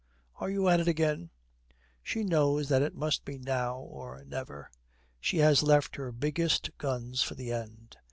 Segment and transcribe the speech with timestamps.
[0.37, 1.29] 'Are you at it again!'
[2.01, 4.71] She knows that it must be now or never.
[5.19, 7.97] She has left her biggest guns for the end.